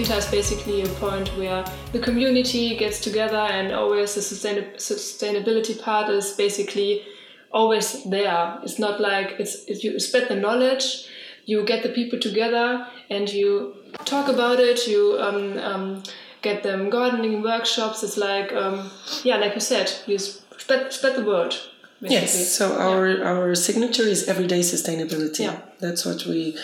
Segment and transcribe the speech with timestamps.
[0.00, 1.62] Quinta is basically a point where
[1.92, 7.02] the community gets together and always the sustain- sustainability part is basically
[7.52, 8.58] always there.
[8.62, 11.06] It's not like it's, it's you spread the knowledge,
[11.44, 13.76] you get the people together and you
[14.06, 14.86] talk about it.
[14.86, 16.02] You um, um,
[16.40, 18.02] get them gardening workshops.
[18.02, 18.90] It's like um,
[19.22, 21.54] yeah, like you said, you spread spread the word.
[22.00, 22.22] Basically.
[22.22, 22.52] Yes.
[22.52, 23.24] So our yeah.
[23.24, 25.40] our signature is everyday sustainability.
[25.40, 25.60] Yeah.
[25.78, 26.56] That's what we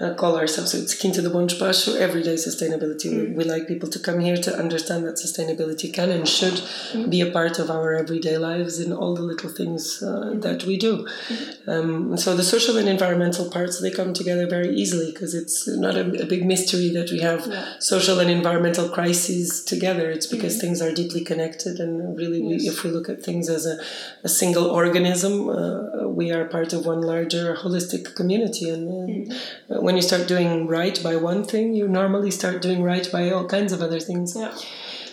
[0.00, 0.72] uh, call ourselves.
[0.72, 3.12] So it's Quinta do Bom Despacho, everyday sustainability.
[3.12, 3.28] Mm.
[3.28, 7.08] We, we, like people to come here to understand that sustainability can and should mm.
[7.08, 10.42] be a part of our everyday lives in all the little things uh, mm.
[10.42, 11.06] that we do.
[11.28, 11.70] Mm-hmm.
[11.70, 15.94] Um, so the social and environmental parts, they come together very easily because it's not
[15.94, 17.74] a, a, big mystery that we have yeah.
[17.78, 20.10] social and environmental crises together.
[20.10, 20.60] It's because mm.
[20.60, 22.62] things are deeply connected and really yes.
[22.62, 23.78] we, if we look at things as a,
[24.24, 29.96] a single organism, uh, we are part of one larger holistic community and mm when
[29.96, 33.70] you start doing right by one thing, you normally start doing right by all kinds
[33.72, 34.34] of other things.
[34.34, 34.56] Yeah.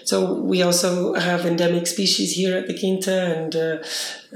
[0.05, 3.77] So we also have endemic species here at the Quinta and uh,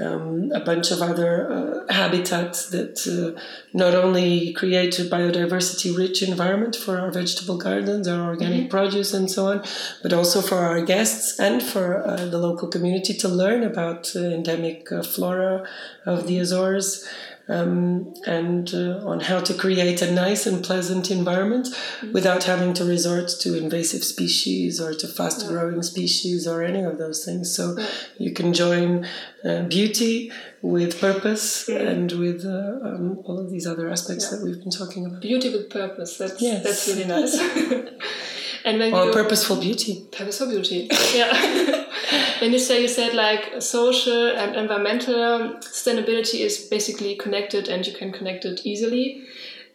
[0.04, 3.40] um, a bunch of other uh, habitats that uh,
[3.72, 8.76] not only create a biodiversity-rich environment for our vegetable gardens, our organic mm-hmm.
[8.76, 9.64] produce, and so on,
[10.02, 14.20] but also for our guests and for uh, the local community to learn about uh,
[14.20, 15.66] endemic uh, flora
[16.04, 17.06] of the Azores
[17.48, 22.12] um, and uh, on how to create a nice and pleasant environment mm-hmm.
[22.12, 26.98] without having to resort to invasive species or to fast growing species or any of
[26.98, 27.54] those things.
[27.54, 27.86] So yeah.
[28.18, 29.06] you can join
[29.44, 31.78] uh, beauty with purpose yeah.
[31.78, 34.38] and with uh, um, all of these other aspects yeah.
[34.38, 35.22] that we've been talking about.
[35.22, 36.18] Beauty with purpose.
[36.18, 36.64] That's yes.
[36.64, 37.36] that's really nice.
[38.66, 40.06] and when or you, purposeful beauty.
[40.10, 40.90] Purposeful beauty.
[41.14, 41.84] Yeah.
[42.40, 47.94] when you say you said like social and environmental sustainability is basically connected and you
[47.94, 49.22] can connect it easily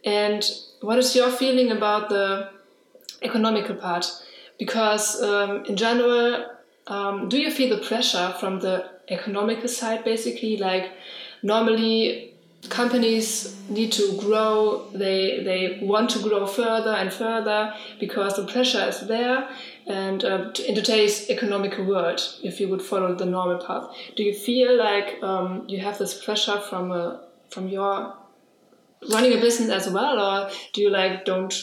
[0.05, 0.49] and
[0.81, 2.49] what is your feeling about the
[3.23, 4.05] economical part
[4.59, 6.45] because um, in general
[6.87, 10.91] um, do you feel the pressure from the economical side basically like
[11.41, 12.30] normally
[12.69, 18.87] companies need to grow they they want to grow further and further because the pressure
[18.87, 19.49] is there
[19.87, 24.33] and uh, in today's economical world if you would follow the normal path do you
[24.33, 27.17] feel like um, you have this pressure from uh,
[27.49, 28.15] from your
[29.11, 31.53] running a business as well or do you like don't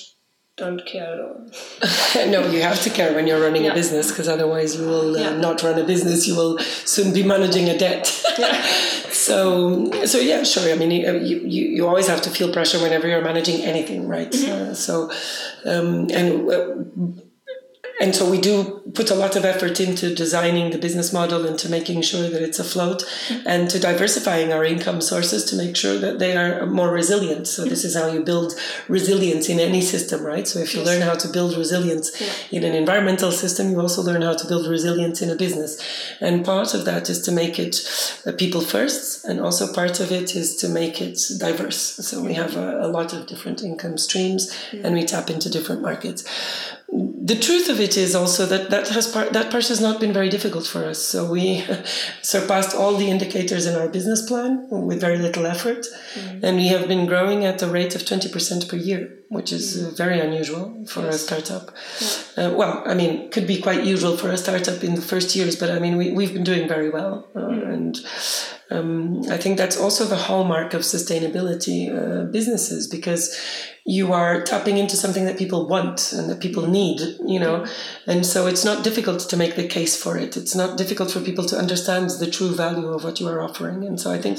[0.59, 2.27] don't care at all.
[2.31, 3.71] no, you have to care when you're running yeah.
[3.71, 5.37] a business because otherwise you will uh, yeah.
[5.37, 6.27] not run a business.
[6.27, 8.13] You will soon be managing a debt.
[9.29, 10.73] so, so yeah, sure.
[10.73, 14.31] I mean, you, you, you always have to feel pressure whenever you're managing anything, right?
[14.31, 14.71] Mm-hmm.
[14.71, 15.11] Uh, so,
[15.65, 17.23] um, and uh,
[18.01, 21.59] and so we do put a lot of effort into designing the business model and
[21.59, 23.47] to making sure that it's afloat mm-hmm.
[23.47, 27.49] and to diversifying our income sources to make sure that they are more resilient.
[27.49, 28.55] So this is how you build
[28.89, 30.47] resilience in any system, right?
[30.47, 32.21] So if you learn how to build resilience
[32.51, 35.83] in an environmental system, you also learn how to build resilience in a business.
[36.21, 37.77] And part of that is to make it
[38.27, 41.79] uh, people first, and also part of it is to make it diverse.
[41.79, 45.83] So we have a, a lot of different income streams and we tap into different
[45.83, 46.25] markets
[47.29, 50.15] the truth of it is also that that has part that part has not been
[50.19, 51.01] very difficult for us.
[51.13, 51.63] So we
[52.23, 56.43] surpassed all the indicators in our business plan with very little effort, mm.
[56.43, 59.65] and we have been growing at a rate of twenty percent per year, which is
[59.77, 59.97] mm.
[59.97, 61.15] very unusual for yes.
[61.15, 61.65] a startup.
[62.01, 62.47] Yeah.
[62.47, 65.55] Uh, well, I mean, could be quite usual for a startup in the first years,
[65.55, 67.75] but I mean, we we've been doing very well, uh, mm.
[67.75, 67.95] and
[68.71, 73.23] um, I think that's also the hallmark of sustainability uh, businesses because
[73.89, 77.67] you are tapping into something that people want and that people need, you know.
[78.07, 80.37] And so it's not difficult to make the case for it.
[80.37, 83.85] It's not difficult for people to understand the true value of what you are offering.
[83.85, 84.39] And so I think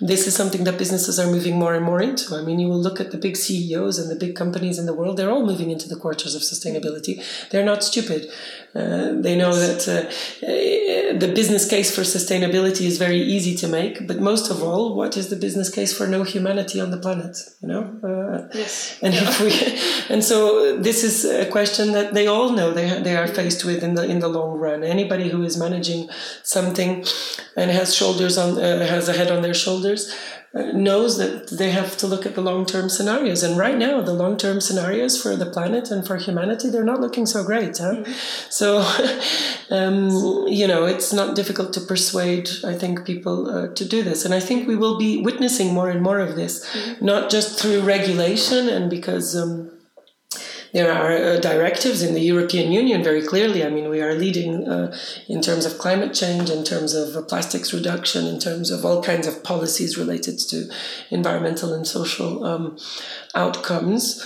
[0.00, 2.36] this is something that businesses are moving more and more into.
[2.36, 4.94] I mean, you will look at the big CEOs and the big companies in the
[4.94, 7.14] world, they're all moving into the quarters of sustainability.
[7.50, 8.30] They're not stupid.
[8.74, 9.92] Uh, they know that uh,
[10.46, 14.96] uh, the business case for sustainability is very easy to make, but most of all,
[14.96, 17.36] what is the business case for no humanity on the planet?
[17.60, 17.82] You know.
[18.02, 18.98] Uh, yes.
[19.02, 19.28] And yeah.
[19.28, 19.52] if we,
[20.14, 23.82] and so this is a question that they all know they they are faced with
[23.82, 24.82] in the in the long run.
[24.82, 26.08] Anybody who is managing
[26.42, 27.04] something
[27.56, 30.12] and has shoulders on uh, has a head on their shoulders
[30.54, 33.42] knows that they have to look at the long term scenarios.
[33.42, 37.00] And right now, the long term scenarios for the planet and for humanity, they're not
[37.00, 37.78] looking so great.
[37.78, 37.96] Huh?
[37.96, 38.12] Mm-hmm.
[38.50, 38.78] So,
[39.74, 40.10] um,
[40.48, 44.24] you know, it's not difficult to persuade, I think, people uh, to do this.
[44.24, 47.04] And I think we will be witnessing more and more of this, mm-hmm.
[47.04, 49.34] not just through regulation and because.
[49.36, 49.71] Um,
[50.72, 53.64] there are uh, directives in the European Union very clearly.
[53.64, 54.96] I mean, we are leading uh,
[55.28, 59.02] in terms of climate change, in terms of uh, plastics reduction, in terms of all
[59.02, 60.70] kinds of policies related to
[61.10, 62.78] environmental and social um,
[63.34, 64.24] outcomes.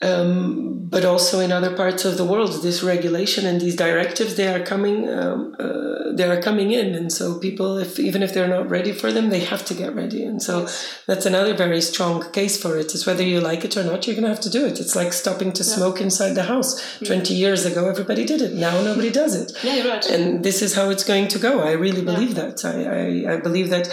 [0.00, 4.46] Um, but also in other parts of the world, this regulation and these directives they
[4.46, 8.48] are coming um, uh, they are coming in, and so people, if even if they're
[8.48, 10.68] not ready for them, they have to get ready, and so
[11.06, 12.94] that's another very strong case for it.
[12.94, 14.80] Is whether you like it or not, you're going to have to do it.
[14.80, 15.74] It's like stopping to yeah.
[15.76, 17.00] smoke inside the house.
[17.00, 17.08] Yeah.
[17.08, 18.54] Twenty years ago, everybody did it.
[18.54, 19.52] Now nobody does it.
[19.68, 20.06] Yeah, you're right.
[20.06, 21.60] And this is how it's going to go.
[21.60, 22.46] I really believe yeah.
[22.46, 22.64] that.
[22.64, 23.86] I, I, I believe that.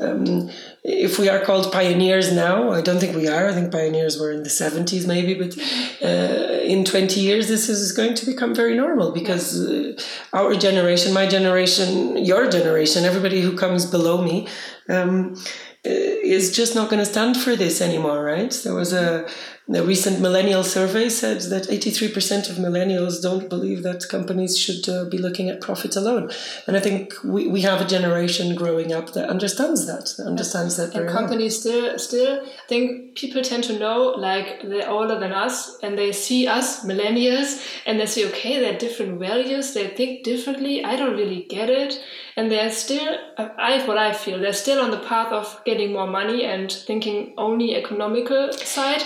[0.00, 0.50] Um,
[0.88, 3.48] if we are called pioneers now, I don't think we are.
[3.48, 5.54] I think pioneers were in the 70s maybe, but
[6.02, 9.92] uh, in 20 years, this is going to become very normal because uh,
[10.32, 14.48] our generation, my generation, your generation, everybody who comes below me,
[14.88, 15.34] um,
[15.86, 18.52] uh, is just not going to stand for this anymore, right?
[18.64, 19.28] There was a
[19.68, 25.04] the recent millennial survey said that 83% of millennials don't believe that companies should uh,
[25.04, 26.30] be looking at profit alone.
[26.66, 30.78] And I think we, we have a generation growing up that understands that, that understands
[30.78, 30.94] that.
[30.94, 31.98] And companies well.
[31.98, 36.12] still, still, I think people tend to know like they're older than us and they
[36.12, 40.82] see us, millennials, and they say, okay, they're different values, they think differently.
[40.82, 42.02] I don't really get it.
[42.36, 46.06] And they're still, I, what I feel, they're still on the path of getting more
[46.06, 49.02] money and thinking only economical side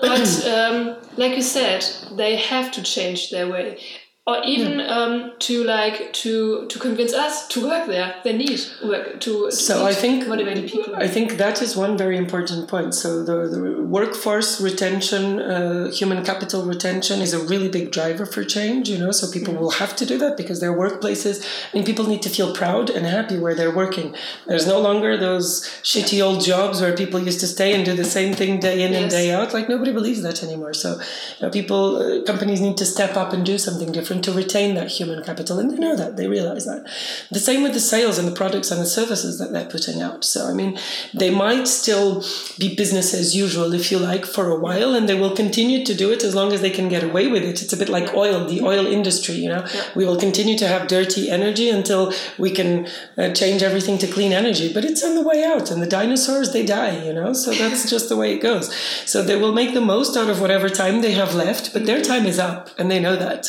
[0.00, 3.78] but um, like you said, they have to change their way
[4.24, 4.86] or even yeah.
[4.86, 8.14] um, to like to to convince us to work there.
[8.22, 10.94] They need work to, to so i think motivated people.
[10.94, 12.94] I think that is one very important point.
[12.94, 18.44] So the, the workforce retention uh, human capital retention is a really big driver for
[18.44, 19.10] change you know?
[19.10, 19.62] So people mm-hmm.
[19.62, 22.90] will have to do that because their workplaces I mean people need to feel proud
[22.90, 24.14] and happy where they're working.
[24.46, 28.04] There's no longer those shitty old jobs where people used to stay and do the
[28.04, 29.02] same thing day in yes.
[29.02, 29.52] and day out.
[29.52, 30.74] Like nobody believes that anymore.
[30.74, 34.24] So you know, people uh, companies need to step up and do something different different
[34.24, 35.58] to retain that human capital.
[35.58, 36.84] And they know that, they realize that.
[37.30, 40.24] The same with the sales and the products and the services that they're putting out.
[40.24, 40.78] So, I mean,
[41.14, 42.22] they might still
[42.58, 45.94] be business as usual, if you like, for a while, and they will continue to
[45.94, 47.62] do it as long as they can get away with it.
[47.62, 49.64] It's a bit like oil, the oil industry, you know.
[49.74, 49.84] Yeah.
[49.94, 52.86] We will continue to have dirty energy until we can
[53.16, 54.72] uh, change everything to clean energy.
[54.72, 57.32] But it's on the way out, and the dinosaurs, they die, you know.
[57.32, 58.74] So that's just the way it goes.
[59.06, 62.02] So they will make the most out of whatever time they have left, but their
[62.02, 63.46] time is up, and they know that.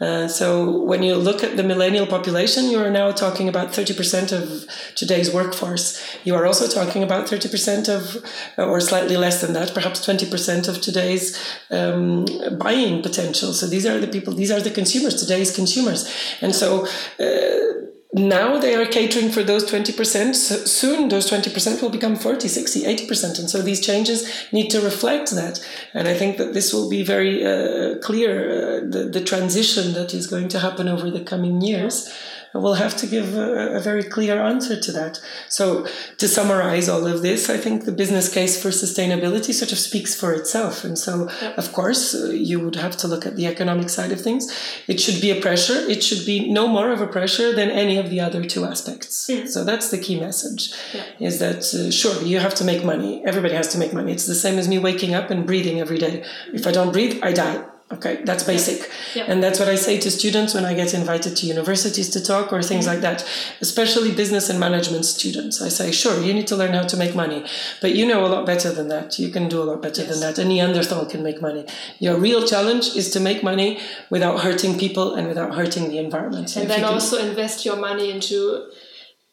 [0.00, 4.32] Uh, so when you look at the millennial population, you are now talking about 30%
[4.32, 6.00] of today's workforce.
[6.24, 8.24] You are also talking about 30% of,
[8.56, 11.36] or slightly less than that, perhaps 20% of today's
[11.70, 12.26] um,
[12.58, 13.52] buying potential.
[13.52, 16.08] So these are the people, these are the consumers, today's consumers.
[16.40, 16.86] And so
[17.18, 20.34] uh, now they are catering for those 20%.
[20.34, 23.38] Soon those 20% will become 40, 60, 80%.
[23.38, 25.64] And so these changes need to reflect that.
[25.92, 30.14] And I think that this will be very uh, clear, uh, the, the transition that
[30.14, 32.10] is going to happen over the coming years
[32.54, 35.20] we'll have to give a, a, very clear answer to that.
[35.48, 35.86] So,
[36.16, 40.14] to summarize all of this, I think the business case for sustainability sort of speaks
[40.14, 40.84] for itself.
[40.84, 44.50] And so, of course, you would have to look at the economic side of things.
[44.86, 47.96] It should be a pressure, it should be no more of a pressure than any
[47.96, 49.28] of the other two aspects.
[49.28, 49.48] Mm.
[49.48, 51.04] So, that's the key message yeah.
[51.20, 53.22] is that, uh, sure, you have to make money.
[53.24, 54.12] Everybody has to make money.
[54.12, 56.24] It's the same as me waking up and breathing every day.
[56.52, 57.64] If I don't breathe, I die.
[57.90, 58.90] Okay, that's basic.
[59.14, 59.24] Yeah.
[59.28, 62.52] And that's what I say to students when I get invited to universities to talk
[62.52, 62.94] or things mm-hmm.
[62.94, 63.26] like that,
[63.62, 65.62] especially business and management students.
[65.62, 67.46] I say, sure, you need to learn how to make money,
[67.80, 69.18] but you know a lot better than that.
[69.18, 70.10] You can do a lot better yes.
[70.10, 70.38] than that.
[70.38, 71.64] A Neanderthal can make money.
[71.98, 76.56] Your real challenge is to make money without hurting people and without hurting the environment.
[76.56, 78.68] And then also invest your money into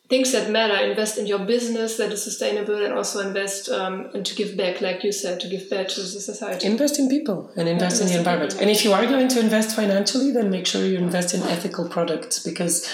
[0.08, 4.26] things that matter invest in your business that is sustainable and also invest um, and
[4.26, 7.52] to give back like you said to give back to the society invest in people
[7.56, 10.50] and invest yeah, in the environment and if you are going to invest financially then
[10.50, 12.88] make sure you invest in ethical products because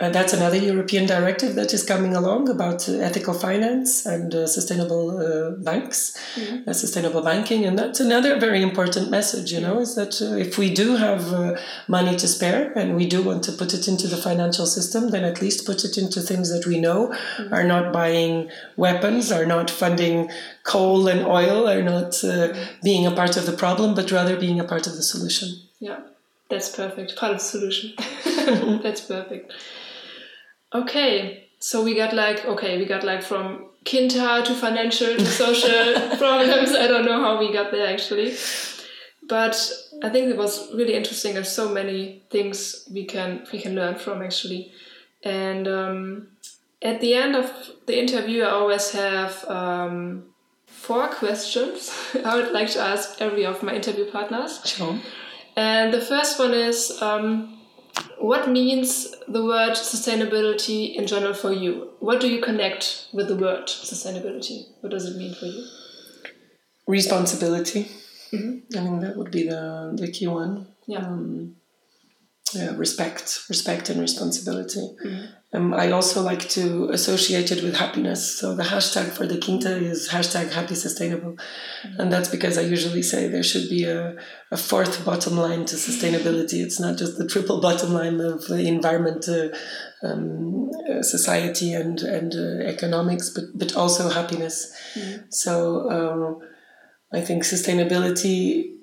[0.00, 4.46] uh, that's another European directive that is coming along about uh, ethical finance and uh,
[4.46, 6.70] sustainable uh, banks, mm-hmm.
[6.70, 7.64] sustainable banking.
[7.64, 11.32] And that's another very important message, you know, is that uh, if we do have
[11.32, 11.56] uh,
[11.88, 15.24] money to spare and we do want to put it into the financial system, then
[15.24, 17.52] at least put it into things that we know mm-hmm.
[17.54, 20.30] are not buying weapons, are not funding
[20.64, 22.80] coal and oil, are not mm-hmm.
[22.82, 25.48] being a part of the problem, but rather being a part of the solution.
[25.80, 26.00] Yeah,
[26.48, 27.16] that's perfect.
[27.16, 27.92] Part of the solution.
[28.82, 29.52] that's perfect.
[30.74, 35.94] Okay, so we got like okay, we got like from Quinta to financial to social
[36.18, 36.72] problems.
[36.72, 38.36] I don't know how we got there actually,
[39.28, 39.72] but
[40.02, 41.34] I think it was really interesting.
[41.34, 44.72] There's so many things we can we can learn from actually,
[45.22, 46.28] and um,
[46.82, 47.52] at the end of
[47.86, 50.24] the interview, I always have um,
[50.66, 51.92] four questions
[52.24, 54.60] I would like to ask every of my interview partners.
[54.64, 54.98] Sure.
[55.56, 57.00] And the first one is.
[57.02, 57.54] Um,
[58.18, 61.90] what means the word sustainability in general for you?
[62.00, 64.66] What do you connect with the word sustainability?
[64.80, 65.64] What does it mean for you?
[66.86, 67.88] Responsibility.
[68.32, 68.78] Mm-hmm.
[68.78, 70.66] I think that would be the the key one.
[70.86, 71.06] Yeah.
[71.06, 71.56] Um,
[72.54, 74.80] yeah, respect, respect and responsibility.
[75.04, 75.26] Mm-hmm.
[75.54, 78.38] Um, I also like to associate it with happiness.
[78.38, 81.32] So the hashtag for the Quinta is hashtag happy sustainable.
[81.32, 82.00] Mm-hmm.
[82.00, 84.16] And that's because I usually say there should be a,
[84.50, 86.62] a fourth bottom line to sustainability.
[86.62, 89.48] It's not just the triple bottom line of the environment, uh,
[90.02, 94.70] um, uh, society, and, and uh, economics, but, but also happiness.
[94.94, 95.22] Mm-hmm.
[95.30, 96.38] So um,
[97.12, 98.77] I think sustainability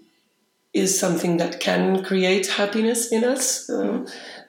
[0.75, 3.69] is something that can create happiness in us.
[3.69, 4.05] Uh,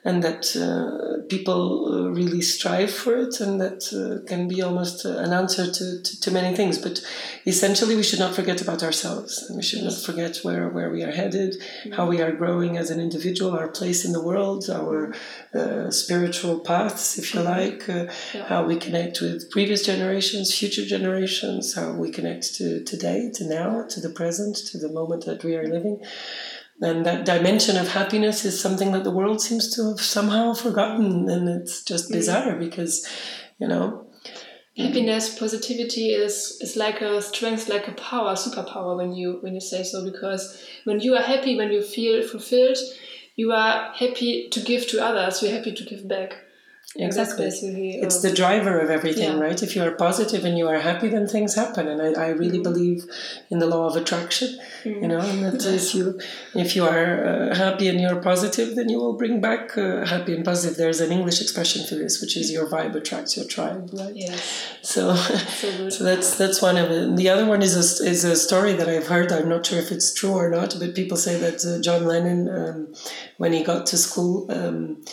[0.06, 5.04] and that uh, people uh, really strive for it, and that uh, can be almost
[5.04, 6.78] uh, an answer to, to, to, many things.
[6.78, 7.00] But
[7.44, 11.02] essentially, we should not forget about ourselves, and we should not forget where, where we
[11.02, 11.56] are headed,
[11.96, 15.12] how we are growing as an individual, our place in the world, our
[15.52, 18.46] uh, spiritual paths, if you like, uh, yeah.
[18.46, 23.84] how we connect with previous generations, future generations, how we connect to today, to now,
[23.88, 26.00] to the present, to the moment that we are living.
[26.80, 31.28] And that dimension of happiness is something that the world seems to have somehow forgotten.
[31.30, 32.12] And it's just mm.
[32.12, 32.60] bizarre mm-hmm.
[32.60, 33.06] because,
[33.58, 34.06] you know.
[34.76, 39.60] Happiness, positivity is, is like a strength, like a power, superpower when you when you
[39.60, 40.04] say so.
[40.04, 42.76] Because when you are happy, when you feel fulfilled,
[43.36, 45.42] you are happy to give to others.
[45.42, 46.34] You're happy to give back.
[46.94, 47.46] Exactly.
[47.46, 49.40] It's the driver of everything, yeah.
[49.40, 49.60] right?
[49.62, 51.88] If you are positive and you are happy, then things happen.
[51.88, 52.62] And I, I really mm.
[52.62, 53.04] believe
[53.50, 55.02] in the law of attraction, mm.
[55.02, 56.18] you know, and that if you
[56.54, 60.34] if you are uh, happy and you're positive, then you will bring back uh, happy
[60.34, 60.78] and positive.
[60.78, 64.14] There's an English expression for this, which is your vibe attracts your tribe, right?
[64.14, 64.78] Yes.
[64.82, 67.16] So, so, so, that's that's one of it.
[67.16, 69.32] the other one is a, is a story that I've heard.
[69.32, 72.48] I'm not sure if it's true or not, but people say that uh, John Lennon,
[72.48, 72.94] um,
[73.38, 74.50] when he got to school.
[74.50, 75.04] Um,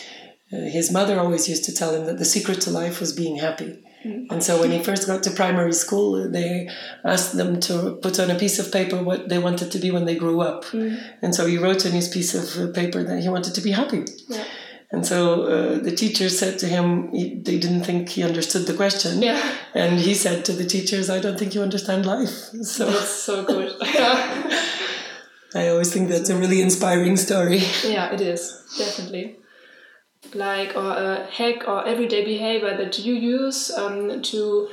[0.52, 3.36] uh, his mother always used to tell him that the secret to life was being
[3.36, 3.82] happy.
[4.04, 4.26] Mm.
[4.30, 6.68] And so when he first got to primary school, they
[7.04, 10.04] asked them to put on a piece of paper what they wanted to be when
[10.04, 10.64] they grew up.
[10.66, 11.02] Mm.
[11.22, 13.70] And so he wrote on his piece of uh, paper that he wanted to be
[13.70, 14.04] happy.
[14.28, 14.44] Yeah.
[14.92, 18.74] And so uh, the teacher said to him, he, they didn't think he understood the
[18.74, 19.22] question.
[19.22, 19.42] Yeah.
[19.72, 22.30] And he said to the teachers, I don't think you understand life.
[22.62, 23.72] So That's so good.
[25.56, 27.62] I always think that's a really inspiring story.
[27.84, 29.38] Yeah, it is, definitely
[30.34, 34.68] like or a hack or everyday behavior that you use um, to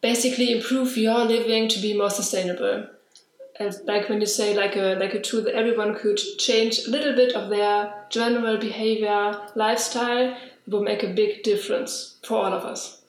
[0.00, 2.86] basically improve your living to be more sustainable.
[3.58, 6.90] And like when you say like a like a tool that everyone could change a
[6.90, 12.52] little bit of their general behavior lifestyle it will make a big difference for all
[12.52, 13.02] of us.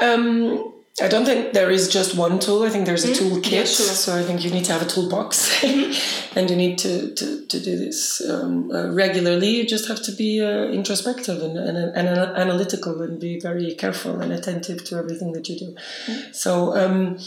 [0.00, 2.64] Um, I don't think there is just one tool.
[2.64, 3.36] I think there's a mm-hmm.
[3.36, 3.50] toolkit.
[3.50, 3.86] Yeah, sure.
[3.86, 6.38] So I think you need to have a toolbox mm-hmm.
[6.38, 9.48] and you need to, to, to do this um, uh, regularly.
[9.48, 14.20] You just have to be uh, introspective and, and, and, analytical and be very careful
[14.20, 15.74] and attentive to everything that you do.
[16.06, 16.32] Mm-hmm.
[16.32, 17.18] So, um,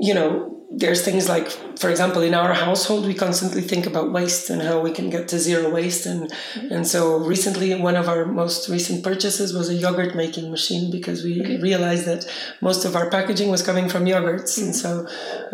[0.00, 1.50] you know, there's things like,
[1.82, 5.26] for example, in our household, we constantly think about waste and how we can get
[5.30, 6.06] to zero waste.
[6.06, 6.72] And, mm-hmm.
[6.72, 11.24] and so recently, one of our most recent purchases was a yogurt making machine because
[11.24, 11.58] we okay.
[11.58, 12.24] realized that
[12.60, 14.52] most of our packaging was coming from yogurts.
[14.52, 14.64] Mm-hmm.
[14.64, 15.08] And so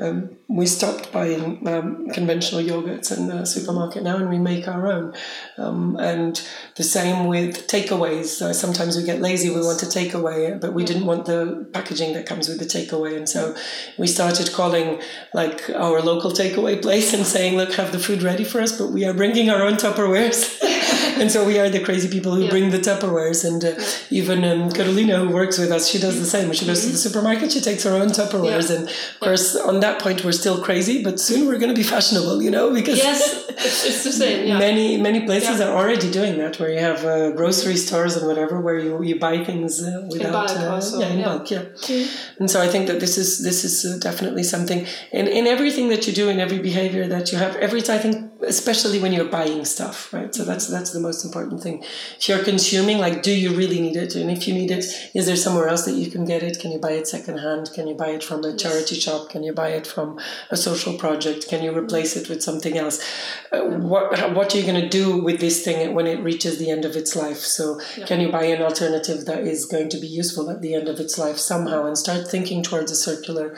[0.04, 4.86] um, we stopped buying um, conventional yogurts in the supermarket now and we make our
[4.86, 5.14] own.
[5.56, 6.42] Um, and
[6.76, 8.42] the same with takeaways.
[8.42, 11.68] Uh, sometimes we get lazy, we want to take away, but we didn't want the
[11.72, 13.16] packaging that comes with the takeaway.
[13.16, 13.54] And so
[13.98, 15.00] we started calling
[15.32, 18.90] like our local takeaway place and saying, look, have the food ready for us, but
[18.90, 20.58] we are bringing our own Tupperwares.
[21.20, 22.50] and so we are the crazy people who yeah.
[22.50, 23.44] bring the Tupperwares.
[23.44, 26.48] And uh, even um, Carolina, who works with us, she does the same.
[26.48, 26.88] When she goes mm-hmm.
[26.88, 28.74] to the supermarket, she takes her own Tupperwares.
[28.74, 31.82] And of course, on that point, we're still crazy, but soon we're going to be
[31.82, 34.46] fashionable, you know, because yes, it's, it's the same.
[34.46, 34.58] Yeah.
[34.58, 38.60] Many many places are already doing that, where you have uh, grocery stores and whatever,
[38.60, 41.00] where you, you buy things uh, without in bulk, uh, also.
[41.00, 41.62] yeah, in bulk, yeah.
[41.62, 42.40] Mm-hmm.
[42.40, 45.88] And so I think that this is this is uh, definitely something in in everything
[45.88, 49.24] that you do, in every behavior that you have, every I think especially when you're
[49.24, 50.32] buying stuff, right?
[50.34, 51.82] So that's that's the most important thing.
[52.18, 54.14] If you're consuming, like, do you really need it?
[54.14, 56.60] And if you need it, is there somewhere else that you can get it?
[56.60, 57.70] Can you buy it secondhand?
[57.74, 59.30] Can you buy it from a charity shop?
[59.30, 61.48] Can you buy it from a social project?
[61.48, 63.04] Can you replace it with something else?
[63.52, 66.70] Uh, what what are you going to do with this thing when it reaches the
[66.70, 67.38] end of its life?
[67.38, 68.06] So yeah.
[68.06, 71.00] can you buy an alternative that is going to be useful at the end of
[71.00, 73.56] its life somehow and start thinking towards a circular?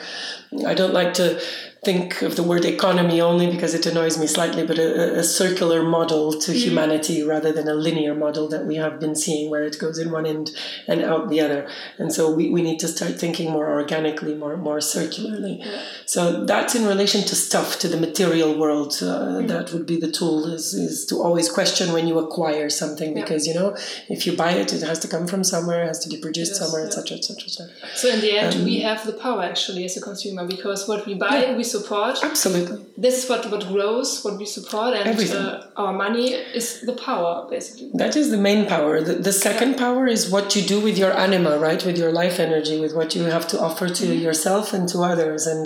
[0.65, 1.39] I don't like to
[1.83, 5.81] think of the word economy only because it annoys me slightly, but a, a circular
[5.81, 6.55] model to mm.
[6.55, 10.11] humanity rather than a linear model that we have been seeing where it goes in
[10.11, 10.51] one end
[10.87, 11.67] and out the other.
[11.97, 15.57] And so we, we need to start thinking more organically, more more circularly.
[15.59, 15.81] Yeah.
[16.05, 18.93] So that's in relation to stuff, to the material world.
[19.01, 19.47] Uh, mm.
[19.47, 23.47] That would be the tool is, is to always question when you acquire something because,
[23.47, 23.53] yeah.
[23.53, 26.09] you know, if you buy it, it has to come from somewhere, it has to
[26.09, 27.73] be produced yes, somewhere, etc., etc., etc.
[27.95, 31.07] So in the end, um, we have the power actually as a consumer because what
[31.07, 32.15] we buy, we support.
[32.23, 32.85] Absolutely.
[32.97, 36.27] This is what, what grows, what we support, and uh, our money
[36.59, 37.89] is the power, basically.
[37.93, 39.01] That is the main power.
[39.01, 39.83] The, the second yeah.
[39.85, 41.81] power is what you do with your anima, right?
[41.83, 44.25] With your life energy, with what you have to offer to mm-hmm.
[44.25, 45.47] yourself and to others.
[45.47, 45.63] And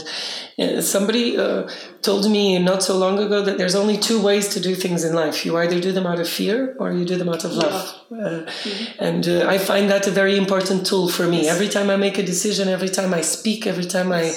[0.57, 1.67] uh, somebody uh,
[2.01, 5.13] told me not so long ago that there's only two ways to do things in
[5.13, 5.45] life.
[5.45, 7.85] You either do them out of fear or you do them out of love.
[8.11, 9.03] Mm-hmm.
[9.03, 11.43] And uh, I find that a very important tool for me.
[11.43, 11.55] Yes.
[11.55, 14.33] Every time I make a decision, every time I speak, every time I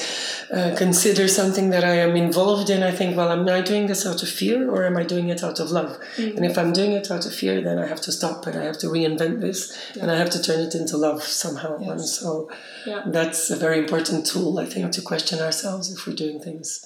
[0.52, 4.07] uh, consider something that I am involved in, I think, well, am I doing this
[4.07, 5.99] out of fear or am I doing it out of love?
[6.17, 6.37] Mm-hmm.
[6.38, 8.64] And if I'm doing it out of fear, then I have to stop and I
[8.64, 10.02] have to reinvent this yeah.
[10.02, 11.78] and I have to turn it into love somehow.
[11.81, 11.90] Yes.
[11.90, 12.50] And so
[12.87, 13.02] yeah.
[13.07, 16.85] that's a very important tool, I think, to question ourselves if we're doing things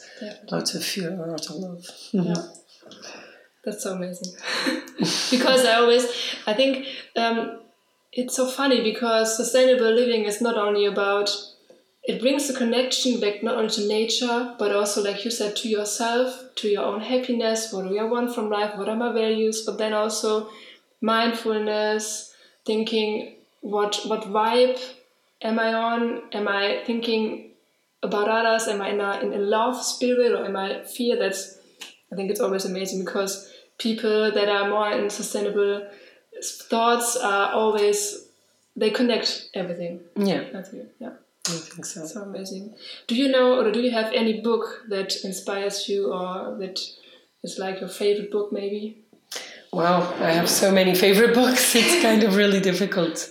[0.52, 1.84] out of fear or out of love.
[2.12, 2.32] Mm-hmm.
[2.32, 2.42] Yeah.
[3.64, 4.34] That's so amazing.
[5.30, 6.04] because I always,
[6.46, 7.60] I think um,
[8.12, 11.30] it's so funny because sustainable living is not only about
[12.04, 15.68] it brings the connection back not only to nature but also like you said to
[15.68, 19.62] yourself to your own happiness what do i want from life what are my values
[19.64, 20.48] but then also
[21.00, 24.78] mindfulness thinking what what vibe
[25.42, 26.22] am i on?
[26.32, 27.50] Am i thinking
[28.02, 28.68] about others?
[28.68, 31.16] Am i in a, in a love spirit or am i fear?
[31.16, 31.58] That's
[32.12, 35.88] i think it's always amazing because people that are more in sustainable
[36.42, 38.26] thoughts are always
[38.74, 40.00] they connect everything.
[40.16, 40.44] Yeah.
[40.52, 41.10] That's it yeah
[41.48, 42.06] I think so.
[42.06, 42.74] So amazing.
[43.08, 46.80] Do you know, or do you have any book that inspires you, or that
[47.42, 48.98] is like your favorite book, maybe?
[49.72, 51.74] Wow, I have so many favorite books.
[51.74, 53.28] It's kind of really difficult.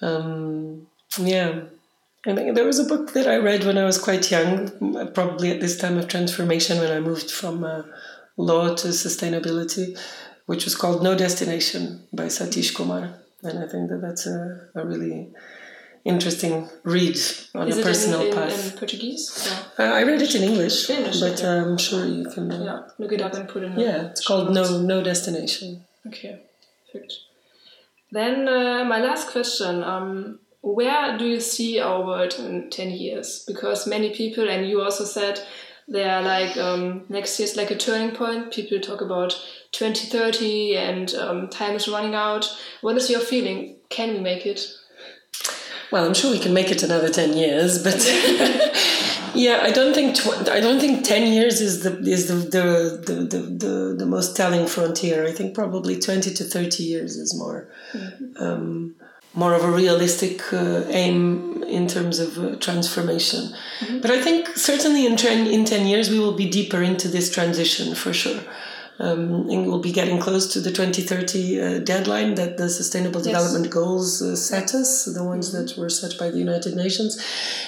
[0.00, 0.86] Um,
[1.18, 1.62] yeah.
[2.24, 5.60] And there was a book that I read when I was quite young, probably at
[5.60, 7.82] this time of transformation when I moved from uh,
[8.36, 9.96] law to sustainability,
[10.46, 13.14] which was called No Destination by Satish Kumar.
[13.42, 15.28] And I think that that's a, a really
[16.06, 17.18] interesting read
[17.54, 18.72] on Is a personal in, in, path.
[18.72, 19.52] In Portuguese?
[19.78, 21.46] Uh, I read it in English, English but okay.
[21.46, 22.50] I'm sure you can.
[22.50, 23.78] Uh, yeah, look it up and put it in.
[23.78, 25.84] Yeah, it's called No No Destination.
[26.06, 26.40] Okay,
[26.92, 27.14] perfect.
[28.12, 33.44] Then uh, my last question: um, Where do you see our world in ten years?
[33.46, 35.40] Because many people, and you also said,
[35.88, 38.52] they are like um, next year is like a turning point.
[38.52, 39.32] People talk about
[39.72, 42.46] 2030 and um, time is running out.
[42.80, 43.76] What is your feeling?
[43.88, 44.66] Can we make it?
[45.90, 47.94] Well, I'm sure we can make it another ten years, but
[49.34, 53.02] yeah, I don't think tw- I don't think ten years is the is the the,
[53.06, 55.26] the, the, the, the most telling frontier.
[55.26, 58.42] I think probably twenty to thirty years is more mm-hmm.
[58.42, 58.96] um,
[59.34, 63.52] more of a realistic uh, aim in terms of uh, transformation.
[63.80, 64.00] Mm-hmm.
[64.00, 67.30] But I think certainly in ten in ten years we will be deeper into this
[67.32, 68.40] transition for sure
[68.98, 73.26] um, and we'll be getting close to the 2030 uh, deadline that the Sustainable yes.
[73.26, 75.66] Development Goals uh, set us, the ones mm-hmm.
[75.66, 77.22] that were set by the United Nations.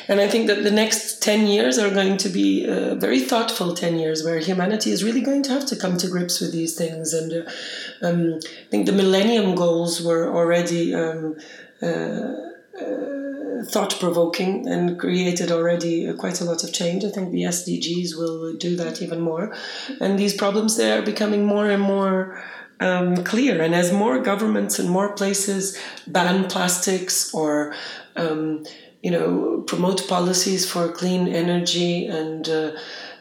[0.08, 3.74] And I think that the next 10 years are going to be uh, very thoughtful
[3.74, 6.76] 10 years where humanity is really going to have to come to grips with these
[6.76, 7.12] things.
[7.12, 10.94] And uh, um, I think the Millennium Goals were already.
[10.94, 11.36] Um,
[11.82, 12.34] uh,
[12.80, 13.18] uh,
[13.64, 17.04] thought provoking and created already quite a lot of change.
[17.04, 19.54] I think the SDGs will do that even more.
[20.00, 22.42] And these problems they are becoming more and more
[22.80, 23.60] um, clear.
[23.60, 27.74] And as more governments and more places ban plastics or
[28.16, 28.64] um,
[29.02, 32.72] you know promote policies for clean energy and uh,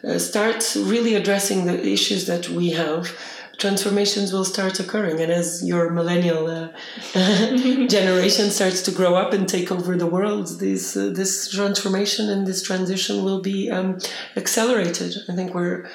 [0.04, 3.15] uh, start really addressing the issues that we have
[3.58, 5.20] transformations will start occurring.
[5.20, 6.70] And as your millennial uh,
[7.88, 12.46] generation starts to grow up and take over the world, this uh, this transformation and
[12.46, 14.00] this transition will be um,
[14.36, 15.15] accelerated.
[15.30, 15.89] I think we're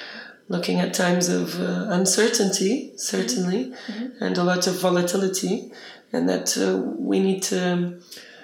[0.49, 4.23] looking at times of uh, uncertainty, certainly, mm-hmm.
[4.23, 5.71] and a lot of volatility,
[6.11, 8.01] and that uh, we need to um,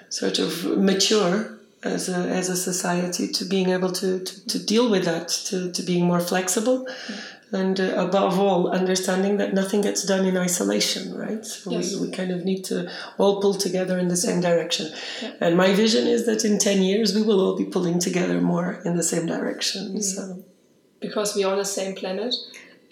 [0.08, 4.90] sort of mature as a, as a society to being able to, to, to deal
[4.90, 6.86] with that, to, to being more flexible.
[6.86, 11.94] Mm-hmm and uh, above all understanding that nothing gets done in isolation right so yes.
[11.94, 14.90] we, we kind of need to all pull together in the same direction
[15.22, 15.32] yeah.
[15.40, 18.80] and my vision is that in 10 years we will all be pulling together more
[18.84, 20.00] in the same direction mm-hmm.
[20.00, 20.42] so
[21.00, 22.34] because we're on the same planet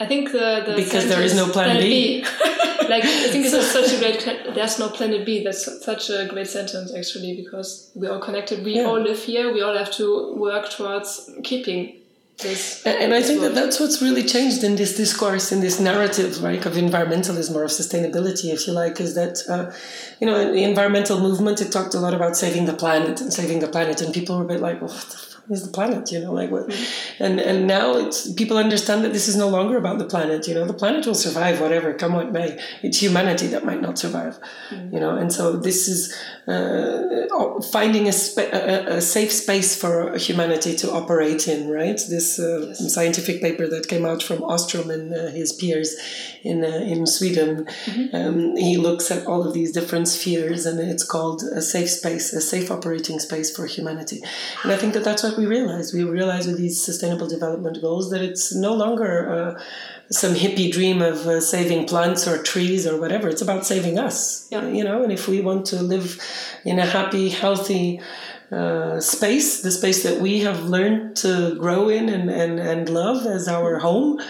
[0.01, 2.23] i think the, the because there is no plan, plan b, b.
[2.89, 6.49] like i think it's such a great there's no planet b that's such a great
[6.49, 8.85] sentence actually because we're all connected we yeah.
[8.85, 11.95] all live here we all have to work towards keeping
[12.39, 16.43] this, and I think that that's what's really changed in this discourse, in this narrative,
[16.43, 19.73] right, of environmentalism or of sustainability, if you like, is that, uh,
[20.21, 23.33] you know, in the environmental movement, it talked a lot about saving the planet and
[23.33, 24.97] saving the planet, and people were a bit like, well,
[25.51, 27.25] is the planet you know like what mm-hmm.
[27.25, 30.55] and and now it's people understand that this is no longer about the planet you
[30.55, 34.39] know the planet will survive whatever come what may it's humanity that might not survive
[34.71, 34.95] mm-hmm.
[34.95, 36.15] you know and so this is
[36.47, 42.67] uh, finding a, a, a, safe space for humanity to operate in right this uh,
[42.69, 42.95] yes.
[42.95, 45.97] scientific paper that came out from Ostrom and uh, his peers
[46.43, 48.17] in uh, in Sweden mm-hmm.
[48.17, 52.33] um, he looks at all of these different spheres and it's called a safe space
[52.33, 54.23] a safe operating space for humanity
[54.63, 55.93] and I think that that's what we realize.
[55.93, 59.63] We realize with these sustainable development goals that it's no longer uh,
[60.11, 63.29] some hippie dream of uh, saving plants or trees or whatever.
[63.29, 64.49] It's about saving us.
[64.51, 64.67] Yeah.
[64.69, 66.21] You know, and if we want to live
[66.65, 68.01] in a happy, healthy,
[68.51, 73.27] uh, space, the space that we have learned to grow in and, and, and love
[73.27, 74.21] as our home,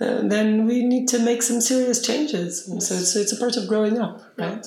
[0.00, 2.68] uh, then we need to make some serious changes.
[2.68, 4.66] And so it's, it's a part of growing up, right?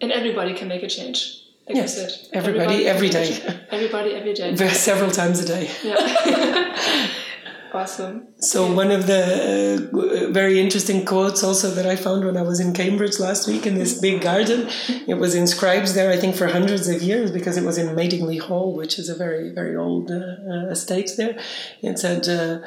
[0.00, 1.36] And everybody can make a change.
[1.68, 3.58] Like yes, everybody, everybody every day.
[3.70, 4.56] Everybody every day.
[4.90, 5.70] Several times a day.
[5.84, 7.10] Yeah.
[7.72, 8.28] awesome.
[8.38, 8.74] So yeah.
[8.74, 12.72] one of the uh, very interesting quotes also that I found when I was in
[12.72, 14.68] Cambridge last week in this big garden,
[15.06, 18.40] it was inscribed there I think for hundreds of years because it was in Madingley
[18.40, 21.38] Hall, which is a very very old uh, uh, estate there.
[21.82, 22.60] It said uh,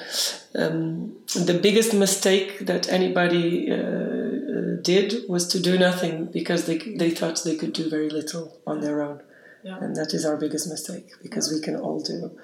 [0.56, 4.44] um, the biggest mistake that anybody uh,
[4.84, 8.82] did was to do nothing because they, they thought they could do very little on
[8.82, 9.22] their own.
[9.64, 9.78] Yeah.
[9.80, 12.38] And that is our biggest mistake because we can all do.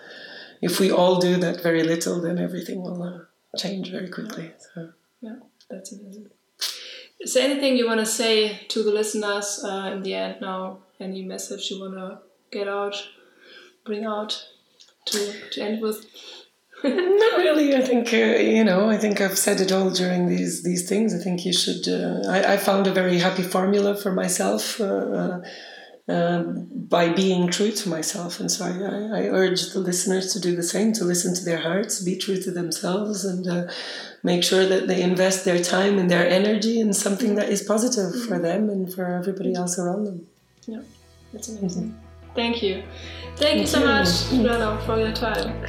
[0.62, 4.52] If we all do that very little, then everything will uh, change very quickly.
[4.74, 4.92] So.
[5.22, 5.36] Yeah,
[5.70, 6.28] that's amazing.
[7.20, 10.80] Is there anything you want to say to the listeners uh, in the end now?
[11.00, 12.20] Any message you want to
[12.52, 12.96] get out,
[13.86, 14.46] bring out
[15.06, 16.06] to, to end with?
[16.84, 17.76] Not really.
[17.76, 18.90] I think uh, you know.
[18.90, 21.14] I think I've said it all during these these things.
[21.14, 21.88] I think you should.
[21.90, 25.42] Uh, I, I found a very happy formula for myself uh, uh
[26.10, 30.56] um, by being true to myself, and so I, I, urge the listeners to do
[30.56, 30.92] the same.
[30.94, 33.72] To listen to their hearts, be true to themselves, and uh,
[34.24, 38.12] make sure that they invest their time and their energy in something that is positive
[38.14, 38.28] mm-hmm.
[38.28, 40.28] for them and for everybody else around them.
[40.66, 40.82] Yeah,
[41.32, 41.90] that's amazing.
[41.92, 42.34] Mm-hmm.
[42.36, 42.84] Thank you.
[43.36, 43.86] Thank, Thank you so you.
[43.86, 45.69] much, Joana, for your time.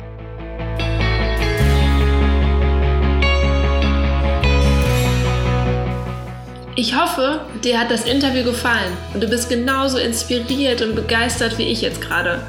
[6.80, 11.64] Ich hoffe, dir hat das Interview gefallen und du bist genauso inspiriert und begeistert wie
[11.64, 12.40] ich jetzt gerade.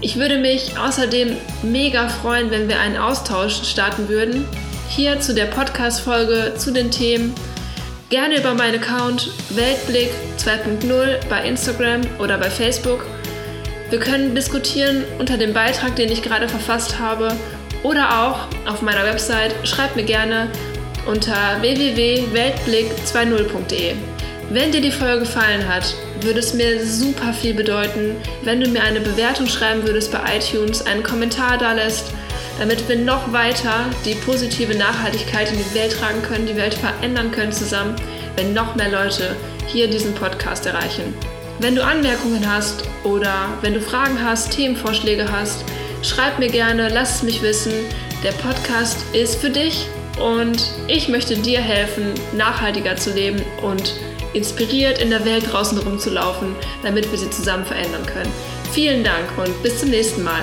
[0.00, 4.44] Ich würde mich außerdem mega freuen, wenn wir einen Austausch starten würden.
[4.90, 7.34] Hier zu der Podcast-Folge zu den Themen.
[8.10, 13.04] Gerne über meinen Account Weltblick 2.0 bei Instagram oder bei Facebook.
[13.90, 17.36] Wir können diskutieren unter dem Beitrag, den ich gerade verfasst habe
[17.82, 19.52] oder auch auf meiner Website.
[19.64, 20.48] Schreib mir gerne,
[21.06, 23.94] unter www.weltblick20.de.
[24.50, 28.82] Wenn dir die Folge gefallen hat, würde es mir super viel bedeuten, wenn du mir
[28.82, 32.12] eine Bewertung schreiben würdest bei iTunes, einen Kommentar da lässt,
[32.58, 37.30] damit wir noch weiter die positive Nachhaltigkeit in die Welt tragen können, die Welt verändern
[37.30, 37.96] können zusammen,
[38.36, 39.34] wenn noch mehr Leute
[39.66, 41.14] hier diesen Podcast erreichen.
[41.58, 45.64] Wenn du Anmerkungen hast oder wenn du Fragen hast, Themenvorschläge hast,
[46.02, 47.72] schreib mir gerne, lass es mich wissen.
[48.22, 49.86] Der Podcast ist für dich
[50.20, 53.94] und ich möchte dir helfen, nachhaltiger zu leben und
[54.32, 58.32] inspiriert in der Welt draußen rumzulaufen, damit wir sie zusammen verändern können.
[58.72, 60.42] Vielen Dank und bis zum nächsten Mal.